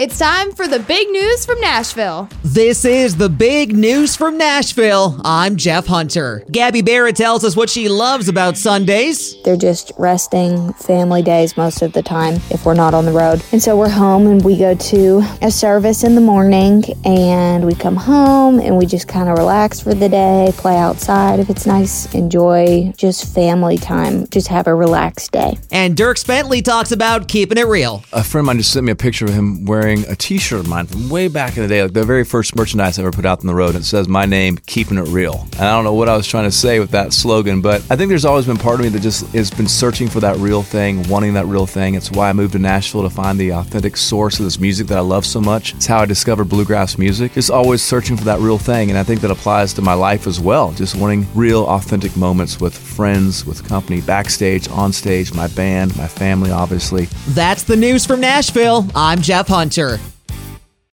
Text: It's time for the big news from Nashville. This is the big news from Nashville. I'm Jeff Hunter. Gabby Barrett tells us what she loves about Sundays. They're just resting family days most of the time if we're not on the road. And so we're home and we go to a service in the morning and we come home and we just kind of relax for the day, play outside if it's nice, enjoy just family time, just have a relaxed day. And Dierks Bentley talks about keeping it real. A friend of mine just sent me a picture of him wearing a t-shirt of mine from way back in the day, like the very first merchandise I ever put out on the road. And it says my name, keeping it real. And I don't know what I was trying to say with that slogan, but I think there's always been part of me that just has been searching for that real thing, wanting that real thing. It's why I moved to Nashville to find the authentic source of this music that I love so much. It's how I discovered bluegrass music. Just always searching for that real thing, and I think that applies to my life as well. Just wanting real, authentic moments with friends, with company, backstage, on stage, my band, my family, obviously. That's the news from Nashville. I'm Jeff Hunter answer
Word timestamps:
It's 0.00 0.18
time 0.18 0.52
for 0.52 0.66
the 0.66 0.78
big 0.78 1.10
news 1.10 1.44
from 1.44 1.60
Nashville. 1.60 2.26
This 2.42 2.86
is 2.86 3.18
the 3.18 3.28
big 3.28 3.76
news 3.76 4.16
from 4.16 4.38
Nashville. 4.38 5.20
I'm 5.26 5.56
Jeff 5.56 5.86
Hunter. 5.86 6.42
Gabby 6.50 6.80
Barrett 6.80 7.16
tells 7.16 7.44
us 7.44 7.54
what 7.54 7.68
she 7.68 7.90
loves 7.90 8.26
about 8.26 8.56
Sundays. 8.56 9.36
They're 9.42 9.58
just 9.58 9.92
resting 9.98 10.72
family 10.72 11.20
days 11.20 11.58
most 11.58 11.82
of 11.82 11.92
the 11.92 12.02
time 12.02 12.36
if 12.48 12.64
we're 12.64 12.72
not 12.72 12.94
on 12.94 13.04
the 13.04 13.12
road. 13.12 13.44
And 13.52 13.62
so 13.62 13.76
we're 13.76 13.90
home 13.90 14.26
and 14.26 14.42
we 14.42 14.56
go 14.56 14.74
to 14.74 15.22
a 15.42 15.50
service 15.50 16.02
in 16.02 16.14
the 16.14 16.22
morning 16.22 16.82
and 17.04 17.66
we 17.66 17.74
come 17.74 17.96
home 17.96 18.58
and 18.58 18.78
we 18.78 18.86
just 18.86 19.06
kind 19.06 19.28
of 19.28 19.36
relax 19.36 19.80
for 19.80 19.92
the 19.92 20.08
day, 20.08 20.50
play 20.54 20.78
outside 20.78 21.40
if 21.40 21.50
it's 21.50 21.66
nice, 21.66 22.10
enjoy 22.14 22.90
just 22.96 23.34
family 23.34 23.76
time, 23.76 24.26
just 24.28 24.48
have 24.48 24.66
a 24.66 24.74
relaxed 24.74 25.32
day. 25.32 25.58
And 25.70 25.94
Dierks 25.94 26.26
Bentley 26.26 26.62
talks 26.62 26.90
about 26.90 27.28
keeping 27.28 27.58
it 27.58 27.66
real. 27.66 28.02
A 28.14 28.24
friend 28.24 28.44
of 28.44 28.46
mine 28.46 28.56
just 28.56 28.72
sent 28.72 28.86
me 28.86 28.92
a 28.92 28.96
picture 28.96 29.26
of 29.26 29.34
him 29.34 29.66
wearing 29.66 29.89
a 29.98 30.16
t-shirt 30.16 30.60
of 30.60 30.68
mine 30.68 30.86
from 30.86 31.08
way 31.08 31.28
back 31.28 31.56
in 31.56 31.62
the 31.62 31.68
day, 31.68 31.82
like 31.82 31.92
the 31.92 32.04
very 32.04 32.24
first 32.24 32.56
merchandise 32.56 32.98
I 32.98 33.02
ever 33.02 33.12
put 33.12 33.26
out 33.26 33.40
on 33.40 33.46
the 33.46 33.54
road. 33.54 33.74
And 33.74 33.84
it 33.84 33.86
says 33.86 34.08
my 34.08 34.24
name, 34.24 34.58
keeping 34.66 34.98
it 34.98 35.08
real. 35.08 35.46
And 35.52 35.62
I 35.62 35.72
don't 35.72 35.84
know 35.84 35.94
what 35.94 36.08
I 36.08 36.16
was 36.16 36.26
trying 36.26 36.44
to 36.44 36.52
say 36.52 36.80
with 36.80 36.90
that 36.92 37.12
slogan, 37.12 37.60
but 37.60 37.82
I 37.90 37.96
think 37.96 38.08
there's 38.08 38.24
always 38.24 38.46
been 38.46 38.56
part 38.56 38.80
of 38.80 38.84
me 38.84 38.88
that 38.90 39.00
just 39.00 39.26
has 39.28 39.50
been 39.50 39.68
searching 39.68 40.08
for 40.08 40.20
that 40.20 40.36
real 40.36 40.62
thing, 40.62 41.08
wanting 41.08 41.34
that 41.34 41.46
real 41.46 41.66
thing. 41.66 41.94
It's 41.94 42.10
why 42.10 42.28
I 42.28 42.32
moved 42.32 42.52
to 42.52 42.58
Nashville 42.58 43.02
to 43.02 43.10
find 43.10 43.38
the 43.38 43.52
authentic 43.52 43.96
source 43.96 44.38
of 44.38 44.44
this 44.44 44.58
music 44.58 44.86
that 44.88 44.98
I 44.98 45.02
love 45.02 45.26
so 45.26 45.40
much. 45.40 45.74
It's 45.74 45.86
how 45.86 46.00
I 46.00 46.06
discovered 46.06 46.44
bluegrass 46.44 46.98
music. 46.98 47.32
Just 47.32 47.50
always 47.50 47.82
searching 47.82 48.16
for 48.16 48.24
that 48.24 48.38
real 48.40 48.58
thing, 48.58 48.90
and 48.90 48.98
I 48.98 49.02
think 49.02 49.20
that 49.22 49.30
applies 49.30 49.72
to 49.74 49.82
my 49.82 49.94
life 49.94 50.26
as 50.26 50.40
well. 50.40 50.72
Just 50.72 50.96
wanting 50.96 51.26
real, 51.34 51.66
authentic 51.66 52.16
moments 52.16 52.60
with 52.60 52.76
friends, 52.76 53.46
with 53.46 53.66
company, 53.66 54.00
backstage, 54.00 54.68
on 54.68 54.92
stage, 54.92 55.32
my 55.34 55.48
band, 55.48 55.96
my 55.96 56.06
family, 56.06 56.50
obviously. 56.50 57.06
That's 57.28 57.62
the 57.62 57.76
news 57.76 58.06
from 58.06 58.20
Nashville. 58.20 58.86
I'm 58.94 59.20
Jeff 59.20 59.48
Hunter 59.48 59.79
answer 59.80 60.19